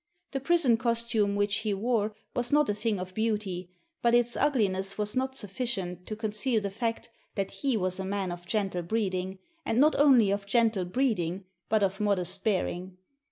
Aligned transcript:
The 0.31 0.39
prison 0.39 0.77
costume 0.77 1.35
which 1.35 1.57
he 1.57 1.75
wore 1.75 2.15
was 2.35 2.51
not 2.51 2.69
a 2.69 2.73
thing 2.73 2.99
of 2.99 3.13
beauty, 3.13 3.69
but 4.01 4.15
its 4.15 4.35
ugliness 4.35 4.97
was 4.97 5.15
not 5.15 5.35
sufficient 5.35 6.07
to 6.07 6.15
conceal 6.15 6.59
the 6.59 6.71
fact 6.71 7.11
that 7.35 7.51
he 7.51 7.77
was 7.77 7.99
a 7.99 8.03
man 8.03 8.31
of 8.31 8.47
gentle 8.47 8.81
breeding, 8.81 9.37
and 9.63 9.79
not 9.79 9.95
only 9.99 10.31
of 10.31 10.47
gentle 10.47 10.85
breeding, 10.85 11.45
but 11.69 11.83
of 11.83 11.99
modest 11.99 12.43
bearing. 12.43 12.97